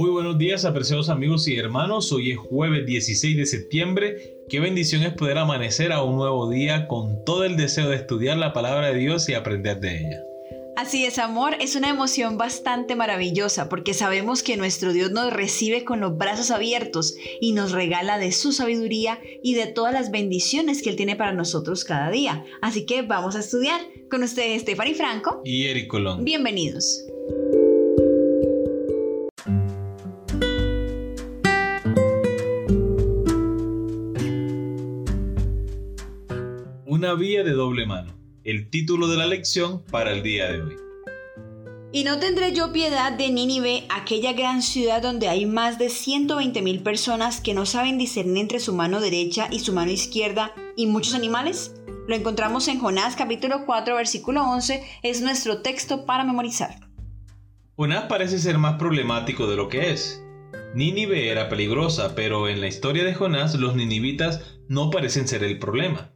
[0.00, 2.10] Muy buenos días, apreciados amigos y hermanos.
[2.10, 4.38] Hoy es jueves 16 de septiembre.
[4.48, 8.38] Qué bendición es poder amanecer a un nuevo día con todo el deseo de estudiar
[8.38, 10.22] la palabra de Dios y aprender de ella.
[10.74, 15.84] Así es, amor, es una emoción bastante maravillosa porque sabemos que nuestro Dios nos recibe
[15.84, 20.80] con los brazos abiertos y nos regala de su sabiduría y de todas las bendiciones
[20.80, 22.46] que Él tiene para nosotros cada día.
[22.62, 26.24] Así que vamos a estudiar con ustedes, Stephanie Franco y Eric Colón.
[26.24, 27.04] Bienvenidos.
[37.10, 38.14] Una vía de doble mano,
[38.44, 40.76] el título de la lección para el día de hoy.
[41.90, 46.62] Y no tendré yo piedad de Nínive, aquella gran ciudad donde hay más de 120
[46.62, 50.86] mil personas que no saben discernir entre su mano derecha y su mano izquierda y
[50.86, 51.74] muchos animales.
[52.06, 56.76] Lo encontramos en Jonás capítulo 4 versículo 11, es nuestro texto para memorizar.
[57.74, 60.22] Jonás parece ser más problemático de lo que es.
[60.76, 65.58] Nínive era peligrosa, pero en la historia de Jonás los ninivitas no parecen ser el
[65.58, 66.12] problema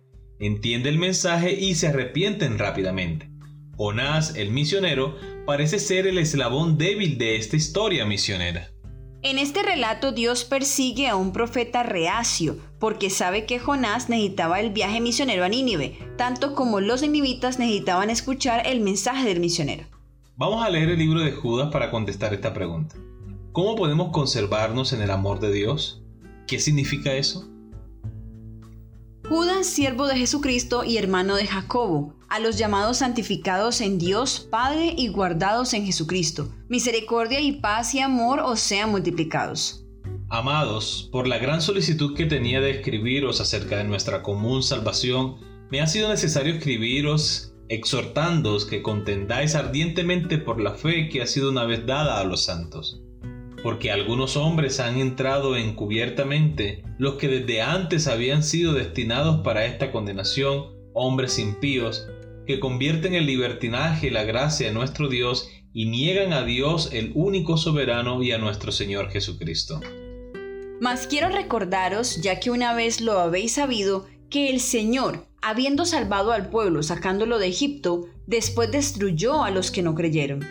[0.46, 3.30] entiende el mensaje y se arrepienten rápidamente.
[3.76, 8.70] Jonás, el misionero, parece ser el eslabón débil de esta historia misionera.
[9.22, 14.70] En este relato Dios persigue a un profeta reacio porque sabe que Jonás necesitaba el
[14.70, 19.84] viaje misionero a Nínive, tanto como los ninivitas necesitaban escuchar el mensaje del misionero.
[20.36, 22.96] Vamos a leer el libro de Judas para contestar esta pregunta.
[23.52, 26.02] ¿Cómo podemos conservarnos en el amor de Dios?
[26.46, 27.48] ¿Qué significa eso?
[29.26, 34.92] Judas, siervo de Jesucristo y hermano de Jacobo, a los llamados santificados en Dios Padre
[34.98, 36.52] y guardados en Jesucristo.
[36.68, 39.86] Misericordia y paz y amor os sean multiplicados.
[40.28, 45.36] Amados, por la gran solicitud que tenía de escribiros acerca de nuestra común salvación,
[45.70, 51.50] me ha sido necesario escribiros exhortándoos que contendáis ardientemente por la fe que ha sido
[51.50, 53.03] una vez dada a los santos
[53.64, 59.90] porque algunos hombres han entrado encubiertamente, los que desde antes habían sido destinados para esta
[59.90, 62.06] condenación, hombres impíos,
[62.46, 67.56] que convierten el libertinaje la gracia de nuestro Dios y niegan a Dios el único
[67.56, 69.80] soberano y a nuestro Señor Jesucristo.
[70.82, 76.32] Mas quiero recordaros, ya que una vez lo habéis sabido, que el Señor, habiendo salvado
[76.32, 80.44] al pueblo sacándolo de Egipto, después destruyó a los que no creyeron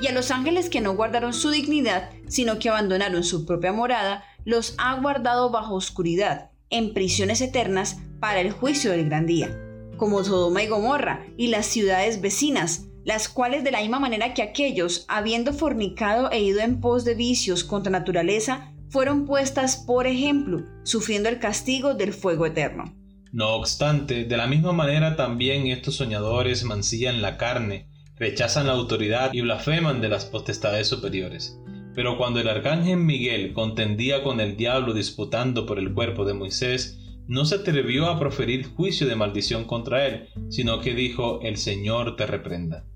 [0.00, 4.24] y a los ángeles que no guardaron su dignidad, sino que abandonaron su propia morada,
[4.44, 9.56] los ha guardado bajo oscuridad, en prisiones eternas, para el juicio del gran día,
[9.96, 14.42] como Sodoma y Gomorra y las ciudades vecinas, las cuales de la misma manera que
[14.42, 20.64] aquellos, habiendo fornicado e ido en pos de vicios contra naturaleza, fueron puestas por ejemplo,
[20.82, 22.94] sufriendo el castigo del fuego eterno.
[23.32, 29.32] No obstante, de la misma manera también estos soñadores mancillan la carne, rechazan la autoridad
[29.34, 31.58] y blasfeman de las potestades superiores.
[31.98, 36.96] Pero cuando el arcángel Miguel contendía con el diablo disputando por el cuerpo de Moisés,
[37.26, 42.14] no se atrevió a proferir juicio de maldición contra él, sino que dijo, el Señor
[42.14, 42.86] te reprenda.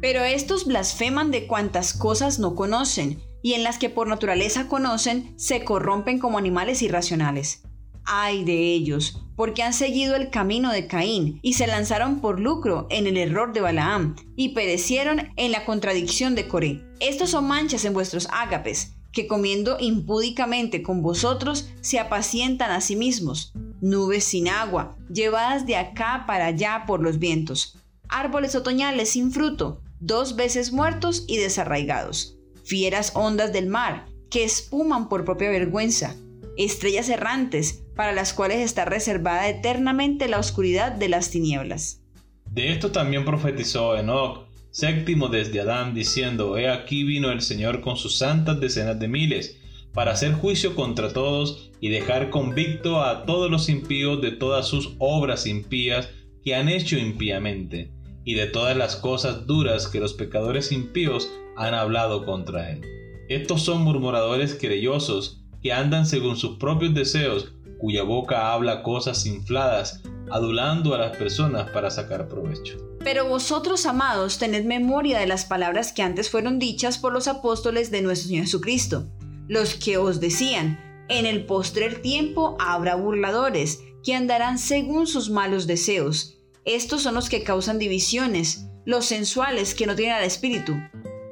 [0.00, 5.34] Pero estos blasfeman de cuantas cosas no conocen, y en las que por naturaleza conocen,
[5.36, 7.64] se corrompen como animales irracionales.
[8.06, 12.86] Ay de ellos, porque han seguido el camino de Caín y se lanzaron por lucro
[12.88, 16.82] en el error de Balaam y perecieron en la contradicción de Coré.
[17.00, 22.96] Estos son manchas en vuestros ágapes, que comiendo impúdicamente con vosotros se apacientan a sí
[22.96, 27.78] mismos, nubes sin agua, llevadas de acá para allá por los vientos,
[28.08, 35.08] árboles otoñales sin fruto, dos veces muertos y desarraigados, fieras ondas del mar, que espuman
[35.08, 36.14] por propia vergüenza,
[36.56, 42.02] estrellas errantes, para las cuales está reservada eternamente la oscuridad de las tinieblas.
[42.50, 47.96] De esto también profetizó Enoch, séptimo desde Adán, diciendo, He aquí vino el Señor con
[47.96, 49.58] sus santas decenas de miles,
[49.92, 54.94] para hacer juicio contra todos y dejar convicto a todos los impíos de todas sus
[54.98, 56.10] obras impías
[56.44, 57.90] que han hecho impíamente,
[58.22, 62.82] y de todas las cosas duras que los pecadores impíos han hablado contra él.
[63.30, 70.02] Estos son murmuradores querellosos, que andan según sus propios deseos, cuya boca habla cosas infladas,
[70.30, 72.76] adulando a las personas para sacar provecho.
[73.00, 77.90] Pero vosotros, amados, tened memoria de las palabras que antes fueron dichas por los apóstoles
[77.90, 79.06] de nuestro Señor Jesucristo,
[79.48, 85.66] los que os decían, en el postrer tiempo habrá burladores, que andarán según sus malos
[85.66, 86.38] deseos.
[86.64, 90.74] Estos son los que causan divisiones, los sensuales que no tienen al Espíritu.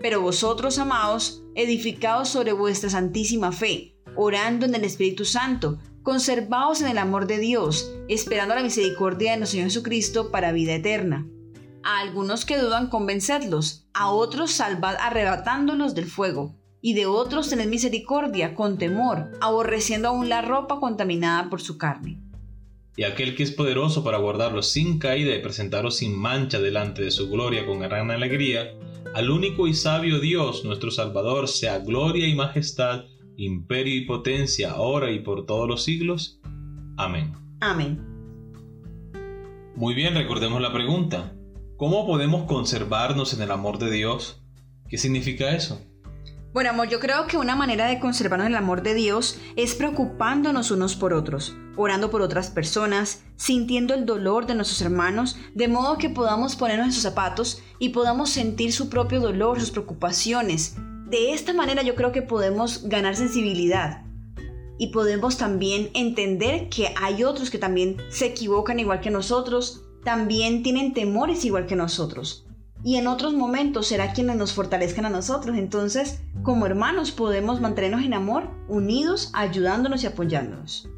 [0.01, 6.89] Pero vosotros, amados, edificados sobre vuestra santísima fe, orando en el Espíritu Santo, conservaos en
[6.89, 11.27] el amor de Dios, esperando la misericordia de nuestro Señor Jesucristo para vida eterna.
[11.83, 17.69] A algunos que dudan convencedlos, a otros salvad arrebatándolos del fuego, y de otros tened
[17.69, 22.21] misericordia con temor, aborreciendo aún la ropa contaminada por su carne.
[22.97, 27.11] Y aquel que es poderoso para guardarlos sin caída y presentaros sin mancha delante de
[27.11, 28.75] su gloria con gran alegría,
[29.15, 33.05] al único y sabio Dios, nuestro Salvador, sea gloria y majestad,
[33.37, 36.41] imperio y potencia, ahora y por todos los siglos.
[36.97, 37.33] Amén.
[37.61, 38.01] Amén.
[39.77, 41.35] Muy bien, recordemos la pregunta.
[41.77, 44.43] ¿Cómo podemos conservarnos en el amor de Dios?
[44.89, 45.81] ¿Qué significa eso?
[46.53, 50.71] Bueno, amor, yo creo que una manera de conservarnos el amor de Dios es preocupándonos
[50.71, 55.99] unos por otros, orando por otras personas, sintiendo el dolor de nuestros hermanos, de modo
[55.99, 60.77] que podamos ponernos en sus zapatos y podamos sentir su propio dolor, sus preocupaciones.
[61.09, 64.05] De esta manera yo creo que podemos ganar sensibilidad
[64.79, 70.63] y podemos también entender que hay otros que también se equivocan igual que nosotros, también
[70.63, 72.45] tienen temores igual que nosotros
[72.85, 75.57] y en otros momentos será quienes nos fortalezcan a nosotros.
[75.57, 80.89] Entonces, como hermanos podemos mantenernos en amor, unidos, ayudándonos y apoyándonos.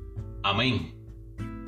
[0.42, 0.94] Amén.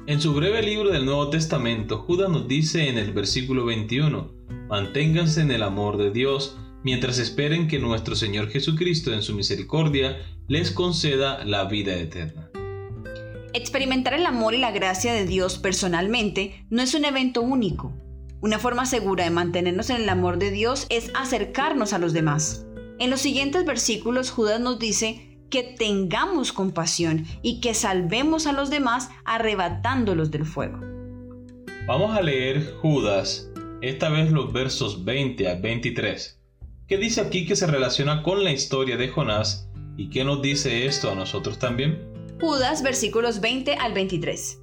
[0.06, 4.32] En su breve libro del Nuevo Testamento, Judas nos dice en el versículo 21,
[4.69, 6.58] manténganse en el amor de Dios
[6.88, 12.50] mientras esperen que nuestro Señor Jesucristo en su misericordia les conceda la vida eterna.
[13.52, 17.93] Experimentar el amor y la gracia de Dios personalmente no es un evento único,
[18.40, 22.64] una forma segura de mantenernos en el amor de Dios es acercarnos a los demás.
[22.99, 28.70] En los siguientes versículos Judas nos dice que tengamos compasión y que salvemos a los
[28.70, 30.81] demás arrebatándolos del fuego.
[31.87, 33.50] Vamos a leer Judas,
[33.82, 36.38] esta vez los versos 20 a 23,
[36.88, 40.87] que dice aquí que se relaciona con la historia de Jonás y que nos dice
[40.87, 42.08] esto a nosotros también.
[42.40, 44.58] Judas versículos 20 al 23.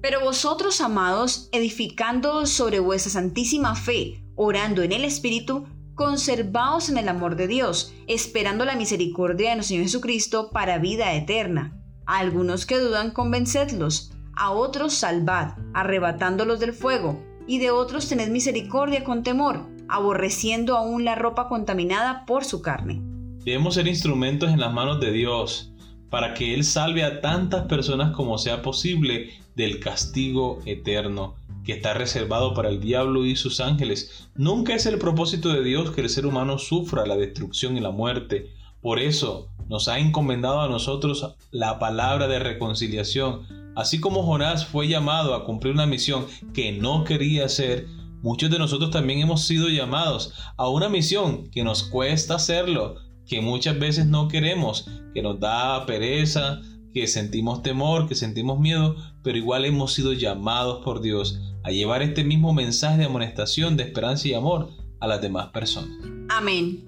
[0.00, 5.66] Pero vosotros, amados, edificando sobre vuestra santísima fe, orando en el Espíritu,
[5.96, 11.12] conservaos en el amor de Dios, esperando la misericordia de nuestro Señor Jesucristo para vida
[11.14, 11.82] eterna.
[12.06, 18.28] A algunos que dudan, convencedlos, a otros salvad, arrebatándolos del fuego, y de otros tened
[18.28, 23.00] misericordia con temor, aborreciendo aún la ropa contaminada por su carne.
[23.44, 25.72] Debemos ser instrumentos en las manos de Dios
[26.10, 31.92] para que Él salve a tantas personas como sea posible del castigo eterno que está
[31.92, 34.28] reservado para el diablo y sus ángeles.
[34.34, 37.90] Nunca es el propósito de Dios que el ser humano sufra la destrucción y la
[37.90, 38.52] muerte.
[38.80, 43.42] Por eso nos ha encomendado a nosotros la palabra de reconciliación.
[43.76, 47.86] Así como Jonás fue llamado a cumplir una misión que no quería hacer,
[48.22, 53.40] muchos de nosotros también hemos sido llamados a una misión que nos cuesta hacerlo, que
[53.40, 56.60] muchas veces no queremos, que nos da pereza,
[56.92, 62.02] que sentimos temor, que sentimos miedo, pero igual hemos sido llamados por Dios a llevar
[62.02, 65.90] este mismo mensaje de amonestación, de esperanza y amor a las demás personas.
[66.30, 66.84] Amén.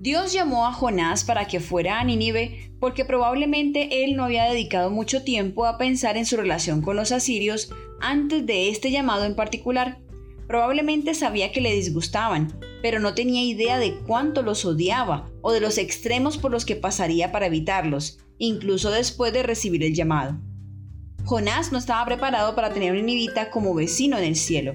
[0.00, 4.90] Dios llamó a Jonás para que fuera a Nínive porque probablemente él no había dedicado
[4.90, 9.34] mucho tiempo a pensar en su relación con los asirios antes de este llamado en
[9.34, 9.98] particular.
[10.46, 15.60] Probablemente sabía que le disgustaban, pero no tenía idea de cuánto los odiaba o de
[15.60, 20.38] los extremos por los que pasaría para evitarlos, incluso después de recibir el llamado.
[21.24, 24.74] Jonás no estaba preparado para tener un nibita como vecino en el cielo.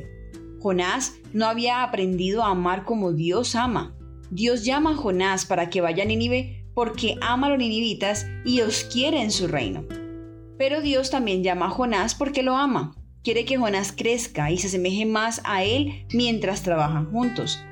[0.60, 3.96] Jonás no había aprendido a amar como Dios ama.
[4.30, 8.62] Dios llama a Jonás para que vaya a Nínive porque ama a los ninivitas y
[8.62, 9.86] os quiere en su reino.
[10.58, 14.68] Pero Dios también llama a Jonás porque lo ama quiere que Jonás crezca y se
[14.68, 17.64] asemeje más a él mientras trabajan juntos.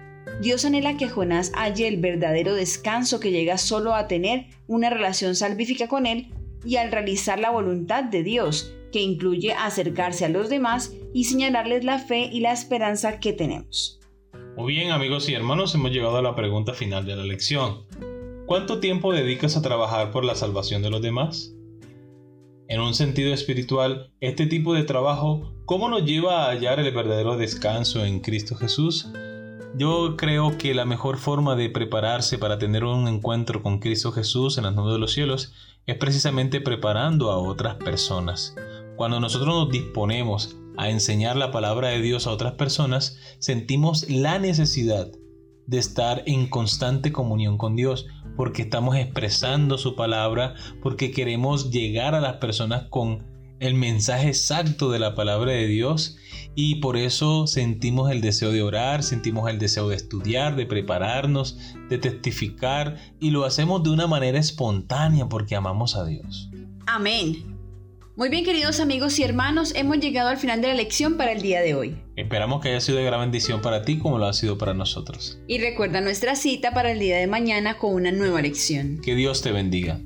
[0.41, 5.35] Dios anhela que Jonás halle el verdadero descanso que llega solo a tener una relación
[5.35, 10.49] salvífica con él y al realizar la voluntad de Dios, que incluye acercarse a los
[10.49, 13.99] demás y señalarles la fe y la esperanza que tenemos.
[14.57, 17.85] Muy bien amigos y hermanos, hemos llegado a la pregunta final de la lección.
[18.45, 21.53] ¿Cuánto tiempo dedicas a trabajar por la salvación de los demás?
[22.71, 27.35] En un sentido espiritual, este tipo de trabajo, ¿cómo nos lleva a hallar el verdadero
[27.35, 29.09] descanso en Cristo Jesús?
[29.75, 34.57] Yo creo que la mejor forma de prepararse para tener un encuentro con Cristo Jesús
[34.57, 35.51] en las nubes de los cielos
[35.85, 38.55] es precisamente preparando a otras personas.
[38.95, 44.39] Cuando nosotros nos disponemos a enseñar la palabra de Dios a otras personas, sentimos la
[44.39, 45.11] necesidad
[45.67, 52.15] de estar en constante comunión con Dios, porque estamos expresando su palabra, porque queremos llegar
[52.15, 56.17] a las personas con el mensaje exacto de la palabra de Dios
[56.55, 61.57] y por eso sentimos el deseo de orar, sentimos el deseo de estudiar, de prepararnos,
[61.87, 66.49] de testificar y lo hacemos de una manera espontánea porque amamos a Dios.
[66.87, 67.50] Amén.
[68.17, 71.41] Muy bien, queridos amigos y hermanos, hemos llegado al final de la lección para el
[71.41, 71.95] día de hoy.
[72.17, 75.39] Esperamos que haya sido de gran bendición para ti como lo ha sido para nosotros.
[75.47, 78.99] Y recuerda nuestra cita para el día de mañana con una nueva lección.
[79.01, 80.01] Que Dios te bendiga.